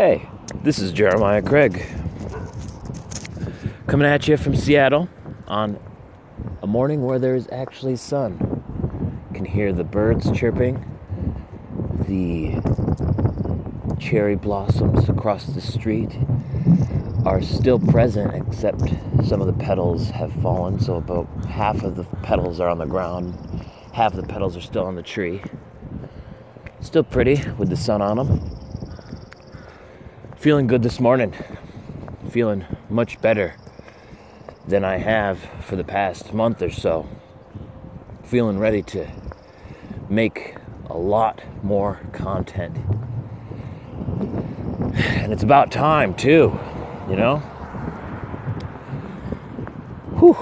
[0.00, 0.26] Hey,
[0.62, 1.84] this is Jeremiah Craig.
[3.86, 5.10] Coming at you from Seattle
[5.46, 5.78] on
[6.62, 9.12] a morning where there's actually sun.
[9.28, 10.76] You can hear the birds chirping,
[12.08, 12.62] the
[14.00, 16.16] cherry blossoms across the street
[17.26, 18.80] are still present, except
[19.26, 20.80] some of the petals have fallen.
[20.80, 23.36] So, about half of the petals are on the ground,
[23.92, 25.42] half of the petals are still on the tree.
[26.80, 28.59] Still pretty with the sun on them.
[30.40, 31.34] Feeling good this morning.
[32.30, 33.56] Feeling much better
[34.66, 37.06] than I have for the past month or so.
[38.24, 39.06] Feeling ready to
[40.08, 40.56] make
[40.88, 42.78] a lot more content.
[44.94, 46.58] And it's about time, too,
[47.10, 47.40] you know?
[50.20, 50.38] Whew.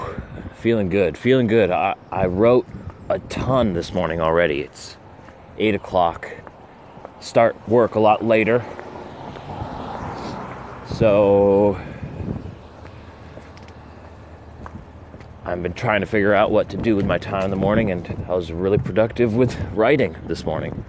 [0.55, 1.71] Feeling good, feeling good.
[1.71, 2.65] I, I wrote
[3.09, 4.61] a ton this morning already.
[4.61, 4.95] It's
[5.57, 6.29] 8 o'clock.
[7.19, 8.63] Start work a lot later
[10.99, 11.79] so
[15.45, 17.89] I've been trying to figure out what to do with my time in the morning,
[17.89, 20.83] and I was really productive with writing this morning.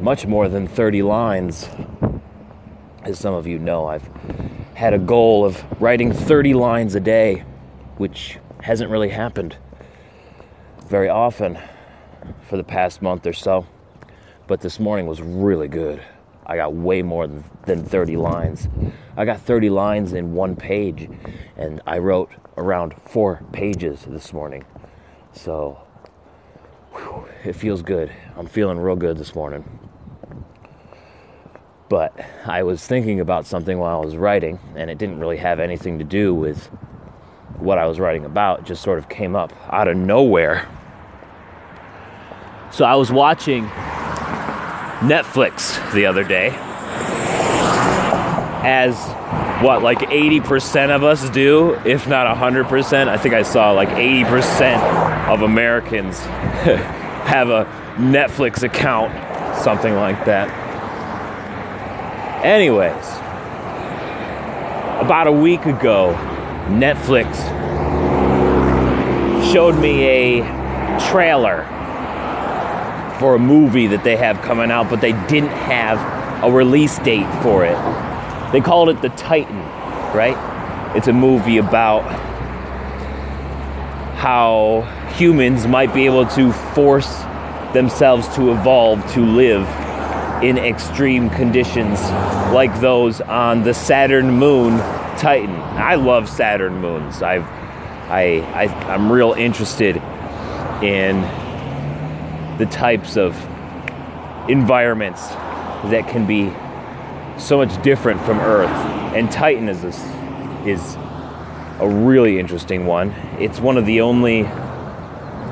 [0.00, 1.68] Much more than 30 lines.
[3.02, 4.08] As some of you know, I've
[4.72, 7.44] had a goal of writing 30 lines a day,
[7.98, 9.58] which hasn't really happened
[10.86, 11.58] very often
[12.48, 13.66] for the past month or so.
[14.46, 16.02] But this morning was really good.
[16.50, 18.68] I got way more than 30 lines.
[19.16, 21.08] I got 30 lines in one page,
[21.56, 24.64] and I wrote around four pages this morning.
[25.32, 25.80] So
[26.92, 28.10] whew, it feels good.
[28.36, 29.78] I'm feeling real good this morning.
[31.88, 35.60] But I was thinking about something while I was writing, and it didn't really have
[35.60, 36.66] anything to do with
[37.60, 38.60] what I was writing about.
[38.60, 40.68] It just sort of came up out of nowhere.
[42.72, 43.70] So I was watching
[45.00, 46.50] Netflix the other day,
[48.62, 48.94] as
[49.62, 53.08] what, like 80% of us do, if not 100%.
[53.08, 57.64] I think I saw like 80% of Americans have a
[57.96, 59.12] Netflix account,
[59.62, 60.48] something like that.
[62.44, 63.06] Anyways,
[65.04, 66.14] about a week ago,
[66.68, 67.34] Netflix
[69.52, 71.66] showed me a trailer
[73.20, 77.30] for a movie that they have coming out, but they didn't have a release date
[77.42, 77.76] for it.
[78.50, 79.58] They called it The Titan,
[80.14, 80.96] right?
[80.96, 82.00] It's a movie about
[84.16, 84.80] how
[85.16, 87.14] humans might be able to force
[87.74, 89.68] themselves to evolve to live
[90.42, 92.00] in extreme conditions
[92.52, 94.78] like those on the Saturn moon
[95.18, 95.54] Titan.
[95.54, 97.20] I love Saturn moons.
[97.22, 97.44] I've
[98.10, 99.96] I, I I'm real interested
[100.82, 101.22] in
[102.60, 103.34] the types of
[104.50, 105.26] environments
[105.88, 106.52] that can be
[107.40, 108.68] so much different from Earth.
[109.14, 109.82] And Titan is
[110.66, 110.96] is
[111.80, 113.12] a really interesting one.
[113.38, 114.44] It's one of the only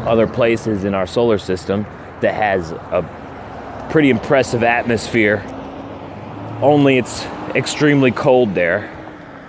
[0.04, 1.84] other places in our solar system
[2.20, 5.42] that has a pretty impressive atmosphere.
[6.60, 7.24] Only it's
[7.54, 8.94] extremely cold there.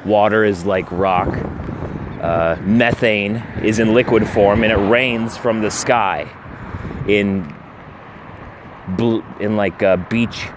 [0.06, 1.28] Water is like rock.
[1.28, 6.30] Uh, methane is in liquid form and it rains from the sky
[7.10, 7.56] in
[9.40, 10.48] in like uh, beach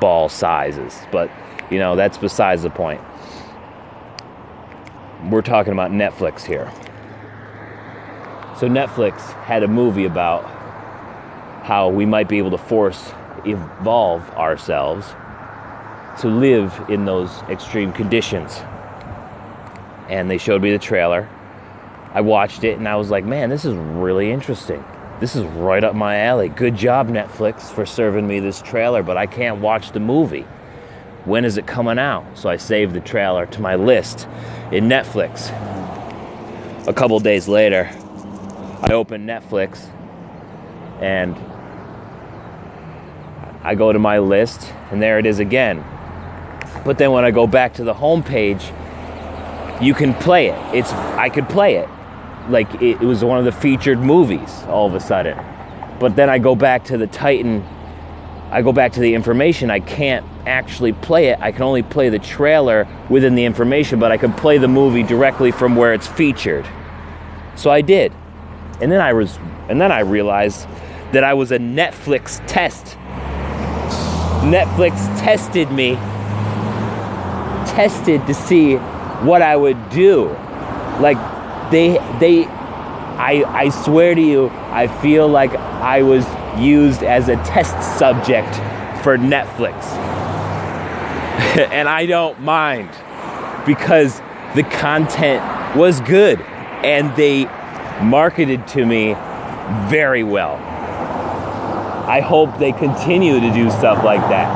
[0.00, 1.30] ball sizes, but
[1.70, 3.00] you know that's besides the point.
[5.30, 6.70] We're talking about Netflix here.
[8.58, 10.44] So Netflix had a movie about
[11.64, 13.12] how we might be able to force
[13.44, 15.06] evolve ourselves
[16.20, 18.62] to live in those extreme conditions.
[20.08, 21.28] And they showed me the trailer.
[22.12, 24.82] I watched it and I was like, man, this is really interesting.
[25.18, 26.50] This is right up my alley.
[26.50, 30.44] Good job, Netflix, for serving me this trailer, but I can't watch the movie.
[31.24, 32.36] When is it coming out?
[32.36, 34.28] So I saved the trailer to my list
[34.70, 35.48] in Netflix.
[36.86, 37.90] A couple days later,
[38.82, 39.88] I open Netflix
[41.00, 41.34] and
[43.64, 45.82] I go to my list, and there it is again.
[46.84, 48.62] But then when I go back to the home page,
[49.80, 50.74] you can play it.
[50.74, 51.88] It's I could play it
[52.48, 55.38] like it, it was one of the featured movies all of a sudden.
[55.98, 57.64] But then I go back to the Titan,
[58.50, 59.70] I go back to the information.
[59.70, 61.38] I can't actually play it.
[61.40, 65.02] I can only play the trailer within the information, but I can play the movie
[65.02, 66.66] directly from where it's featured.
[67.56, 68.12] So I did.
[68.80, 69.38] And then I was
[69.68, 70.68] and then I realized
[71.12, 72.96] that I was a Netflix test.
[74.44, 75.94] Netflix tested me
[77.74, 78.76] tested to see
[79.26, 80.28] what I would do.
[81.00, 81.18] Like
[81.70, 86.26] they they I I swear to you, I feel like I was
[86.58, 88.54] used as a test subject
[89.02, 89.84] for Netflix.
[91.72, 92.90] and I don't mind
[93.66, 94.20] because
[94.54, 97.44] the content was good and they
[98.02, 99.14] marketed to me
[99.88, 100.56] very well.
[102.06, 104.52] I hope they continue to do stuff like that.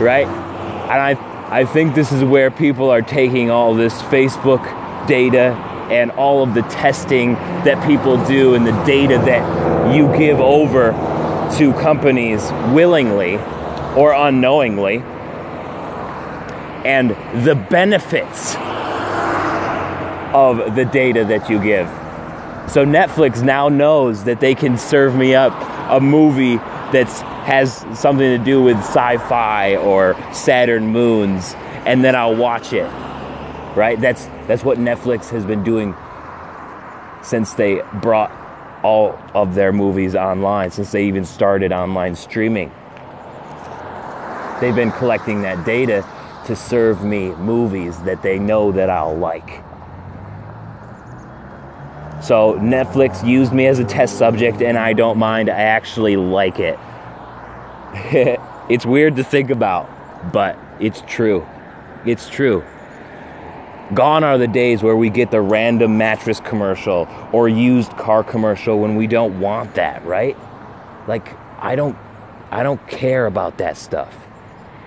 [0.00, 0.26] Right?
[0.26, 5.52] And I I think this is where people are taking all this Facebook data
[5.90, 7.34] and all of the testing
[7.64, 10.92] that people do and the data that you give over
[11.58, 12.42] to companies
[12.72, 13.36] willingly
[13.96, 15.02] or unknowingly
[16.84, 17.10] and
[17.44, 18.54] the benefits
[20.34, 21.86] of the data that you give.
[22.70, 25.52] So Netflix now knows that they can serve me up
[25.90, 27.08] a movie that
[27.44, 31.54] has something to do with sci-fi or Saturn moons
[31.86, 32.90] and then I'll watch it.
[33.76, 34.00] Right?
[34.00, 35.94] That's that's what Netflix has been doing
[37.22, 38.30] since they brought
[38.82, 42.70] all of their movies online, since they even started online streaming.
[44.60, 46.06] They've been collecting that data
[46.46, 49.62] to serve me movies that they know that I'll like.
[52.22, 55.50] So Netflix used me as a test subject and I don't mind.
[55.50, 56.78] I actually like it.
[58.68, 59.88] it's weird to think about,
[60.32, 61.46] but it's true.
[62.06, 62.64] It's true.
[63.92, 68.78] Gone are the days where we get the random mattress commercial or used car commercial
[68.78, 70.36] when we don't want that, right?
[71.06, 71.96] Like I don't
[72.50, 74.16] I don't care about that stuff.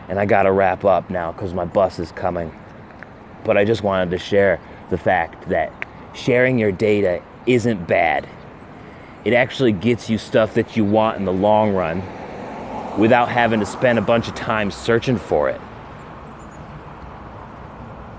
[0.10, 2.52] And I got to wrap up now cuz my bus is coming.
[3.44, 4.60] But I just wanted to share
[4.90, 5.72] the fact that
[6.14, 8.28] sharing your data isn't bad.
[9.26, 12.02] It actually gets you stuff that you want in the long run
[12.98, 15.62] without having to spend a bunch of time searching for it.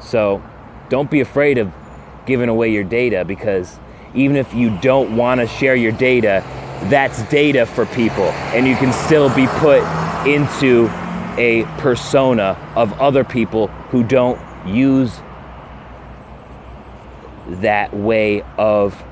[0.01, 0.43] So,
[0.89, 1.73] don't be afraid of
[2.27, 3.79] giving away your data because
[4.15, 6.43] even if you don't want to share your data,
[6.85, 8.25] that's data for people
[8.55, 9.83] and you can still be put
[10.27, 10.89] into
[11.37, 15.21] a persona of other people who don't use
[17.49, 19.03] that way of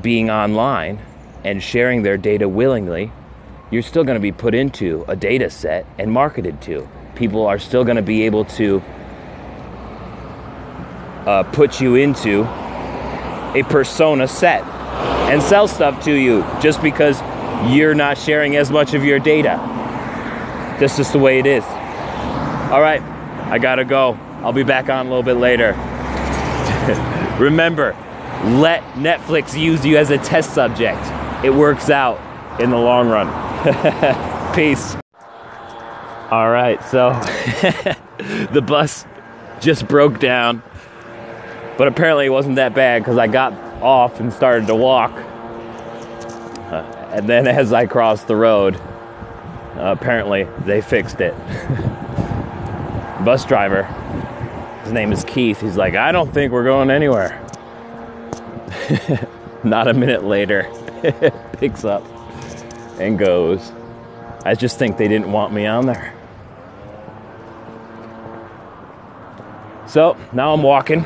[0.00, 1.00] being online
[1.44, 3.12] and sharing their data willingly,
[3.70, 6.88] you're still going to be put into a data set and marketed to.
[7.14, 8.82] People are still going to be able to
[11.28, 12.44] uh, put you into
[13.54, 14.64] a persona set
[15.30, 17.20] and sell stuff to you just because
[17.70, 19.60] you're not sharing as much of your data.
[20.80, 21.64] That's just the way it is.
[22.72, 23.02] All right,
[23.50, 24.18] I gotta go.
[24.40, 25.72] I'll be back on a little bit later.
[27.38, 27.94] Remember,
[28.44, 31.02] let Netflix use you as a test subject.
[31.44, 32.18] It works out
[32.58, 33.26] in the long run.
[34.54, 34.96] Peace.
[36.30, 37.10] All right, so
[38.50, 39.04] the bus
[39.60, 40.62] just broke down,
[41.78, 45.12] but apparently it wasn't that bad because I got off and started to walk.
[45.12, 46.84] Uh,
[47.14, 51.34] and then as I crossed the road, uh, apparently they fixed it.
[53.24, 53.88] bus driver
[54.88, 55.60] his name is Keith.
[55.60, 57.44] He's like, I don't think we're going anywhere.
[59.62, 60.66] Not a minute later,
[61.58, 62.02] picks up
[62.98, 63.70] and goes.
[64.46, 66.14] I just think they didn't want me on there.
[69.88, 71.04] So now I'm walking.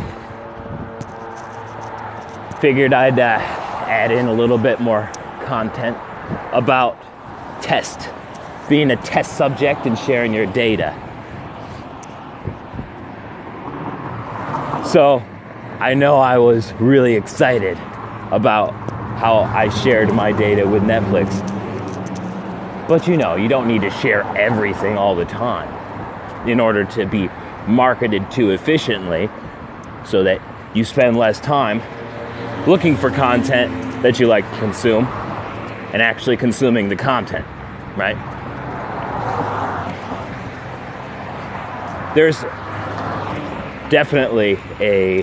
[2.63, 3.39] Figured I'd uh,
[3.89, 5.11] add in a little bit more
[5.47, 5.97] content
[6.53, 6.97] about
[7.61, 8.09] test,
[8.69, 10.95] being a test subject and sharing your data.
[14.87, 15.25] So
[15.81, 17.77] I know I was really excited
[18.31, 18.71] about
[19.19, 21.27] how I shared my data with Netflix.
[22.87, 27.07] But you know, you don't need to share everything all the time in order to
[27.07, 27.29] be
[27.67, 29.29] marketed to efficiently
[30.07, 30.41] so that
[30.77, 31.83] you spend less time
[32.67, 37.45] looking for content that you like to consume and actually consuming the content,
[37.97, 38.17] right?
[42.15, 42.43] There's
[43.91, 45.23] definitely a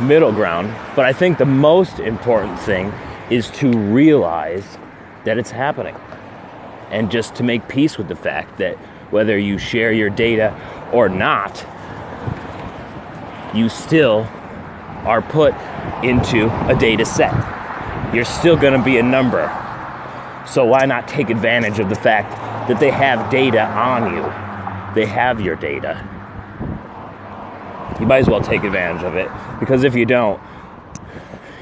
[0.00, 2.92] middle ground, but I think the most important thing
[3.28, 4.78] is to realize
[5.24, 5.96] that it's happening
[6.90, 8.76] and just to make peace with the fact that
[9.10, 10.54] whether you share your data
[10.92, 11.64] or not,
[13.54, 14.28] you still
[15.06, 15.54] are put
[16.04, 17.32] into a data set.
[18.14, 19.46] You're still going to be a number.
[20.46, 24.50] So why not take advantage of the fact that they have data on you?
[24.94, 26.06] they have your data.
[28.00, 29.30] You might as well take advantage of it
[29.60, 30.40] because if you don't,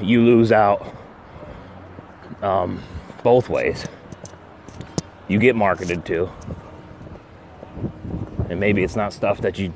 [0.01, 0.95] you lose out
[2.41, 2.81] um,
[3.23, 3.87] both ways.
[5.27, 6.29] You get marketed to,
[8.49, 9.71] and maybe it's not stuff that you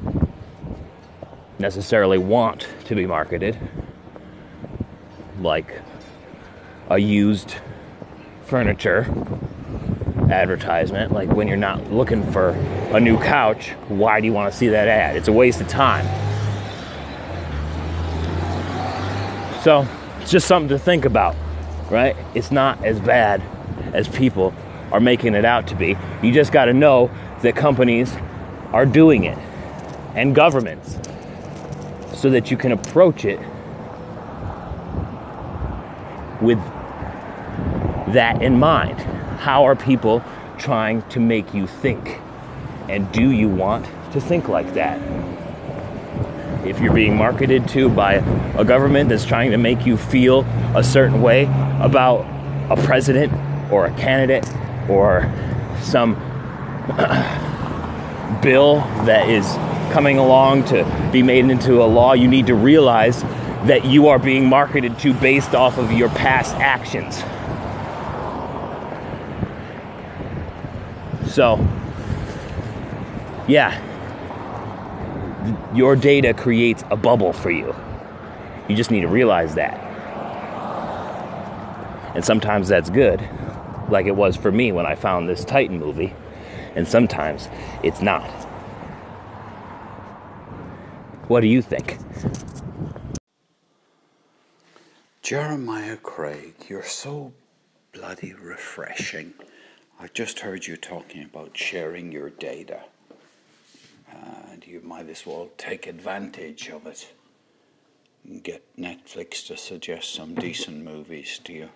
[1.60, 3.58] necessarily want to be marketed,
[5.40, 5.82] like
[6.90, 7.56] a used
[8.46, 9.08] furniture
[10.30, 11.12] advertisement.
[11.12, 12.50] Like when you're not looking for
[12.92, 15.16] a new couch, why do you want to see that ad?
[15.16, 16.06] It's a waste of time.
[19.64, 19.88] So
[20.22, 21.36] it's just something to think about,
[21.90, 22.16] right?
[22.36, 23.42] It's not as bad
[23.94, 24.54] as people
[24.92, 25.98] are making it out to be.
[26.22, 27.10] You just got to know
[27.42, 28.14] that companies
[28.72, 29.38] are doing it
[30.16, 30.98] and governments
[32.24, 33.38] so that you can approach it
[36.42, 36.58] with
[38.14, 38.98] that in mind.
[39.42, 40.24] How are people
[40.58, 42.22] trying to make you think?
[42.88, 45.02] And do you want to think like that?
[46.66, 48.14] If you're being marketed to by
[48.58, 50.46] a government that's trying to make you feel
[50.78, 51.44] a certain way
[51.82, 52.22] about
[52.72, 53.34] a president
[53.70, 54.48] or a candidate
[54.90, 55.30] or
[55.82, 56.14] some
[58.42, 59.46] bill that is
[59.92, 63.22] coming along to be made into a law, you need to realize
[63.68, 67.18] that you are being marketed to based off of your past actions.
[71.34, 71.58] So,
[73.48, 73.82] yeah,
[75.74, 77.76] your data creates a bubble for you.
[78.68, 79.80] You just need to realize that.
[82.16, 83.28] And sometimes that's good,
[83.90, 86.14] like it was for me when I found this Titan movie,
[86.76, 87.50] and sometimes
[87.82, 88.30] it's not.
[91.34, 91.98] What do you think?
[95.24, 97.34] Jeremiah Craig, you're so
[97.92, 99.34] bloody refreshing.
[100.00, 102.82] I just heard you talking about sharing your data,
[104.52, 107.12] and you might as well take advantage of it
[108.24, 111.70] and get Netflix to suggest some decent movies to you.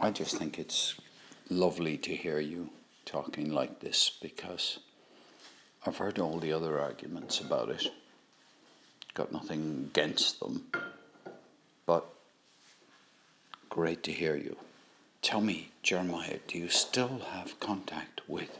[0.00, 0.94] I just think it's
[1.50, 2.70] lovely to hear you
[3.04, 4.78] talking like this because
[5.88, 7.90] I've heard all the other arguments about it.
[9.14, 10.66] Got nothing against them,
[11.86, 12.04] but
[13.70, 14.58] great to hear you.
[15.22, 18.58] Tell me, Jeremiah, do you still have contact with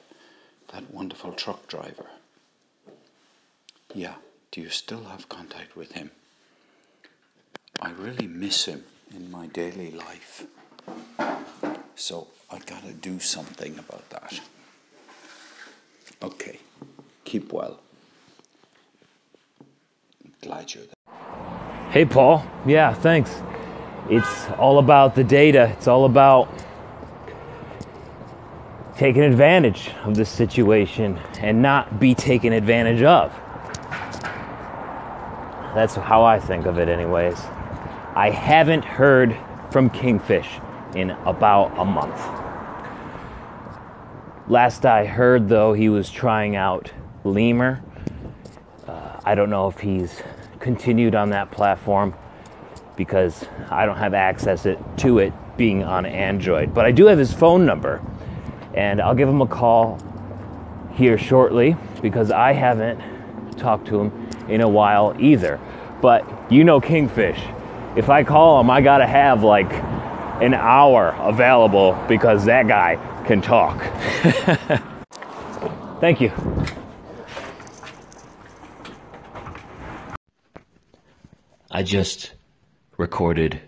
[0.73, 2.07] that wonderful truck driver?
[3.95, 4.15] Yeah,
[4.51, 6.11] do you still have contact with him?
[7.79, 10.47] I really miss him in my daily life.
[11.95, 14.41] So I gotta do something about that.
[16.23, 16.59] Okay,
[17.29, 17.79] keep well.
[20.41, 20.95] Glad you're there.
[21.91, 22.45] Hey, Paul.
[22.67, 23.43] Yeah, thanks.
[24.09, 25.71] It's all about the data.
[25.77, 26.49] It's all about
[28.97, 33.31] taking advantage of this situation and not be taken advantage of.
[35.75, 37.39] That's how I think of it, anyways.
[38.17, 39.37] I haven't heard
[39.71, 40.49] from Kingfish
[40.95, 42.19] in about a month.
[44.49, 46.91] Last I heard, though, he was trying out
[47.33, 47.83] Lemur.
[48.87, 50.23] Uh, I don't know if he's
[50.61, 52.15] continued on that platform
[52.97, 56.75] because I don't have access it, to it being on Android.
[56.75, 58.03] But I do have his phone number,
[58.75, 59.99] and I'll give him a call
[60.93, 63.01] here shortly because I haven't
[63.57, 65.61] talked to him in a while either.
[66.01, 67.41] But you know Kingfish.
[67.97, 69.73] If I call him, I gotta have like
[70.43, 73.83] an hour available because that guy can talk.
[76.01, 76.31] Thank you.
[81.79, 82.33] I just
[82.97, 83.61] recorded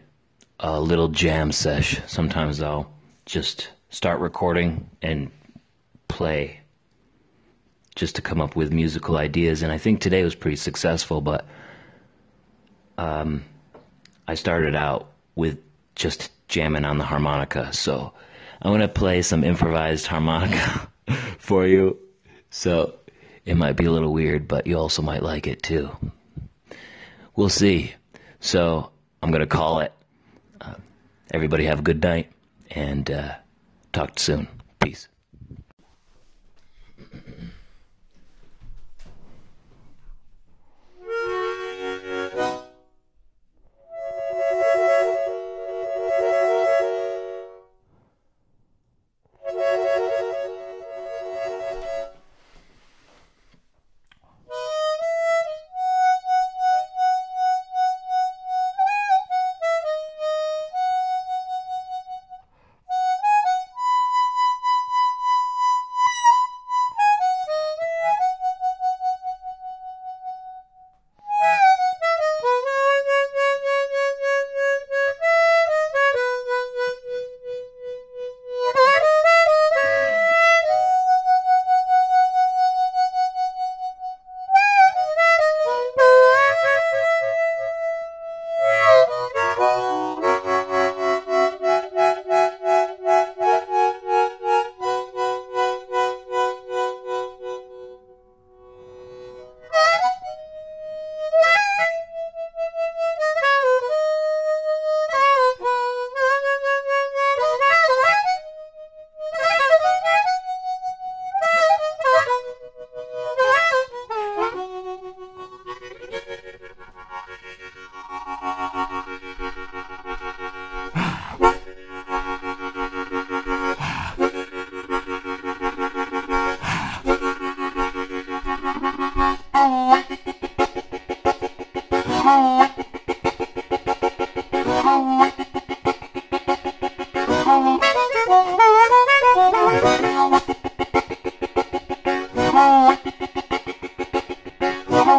[0.59, 2.01] a little jam sesh.
[2.09, 2.93] Sometimes I'll
[3.25, 5.31] just start recording and
[6.09, 6.59] play
[7.95, 9.63] just to come up with musical ideas.
[9.63, 11.47] And I think today was pretty successful, but
[12.99, 13.45] um,
[14.27, 15.61] I started out with
[15.95, 17.73] just jamming on the harmonica.
[17.73, 18.13] So
[18.61, 20.91] I'm going to play some improvised harmonica
[21.39, 21.97] for you.
[22.51, 22.97] So
[23.45, 25.97] it might be a little weird, but you also might like it too.
[27.37, 27.95] We'll see.
[28.41, 28.91] So
[29.23, 29.93] I'm going to call it.
[30.61, 30.75] Uh,
[31.31, 32.33] everybody have a good night
[32.71, 33.35] and uh,
[33.93, 34.49] talk soon.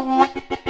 [0.02, 0.61] Música